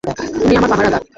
[0.39, 1.03] তুমি আমার পাহারাদার।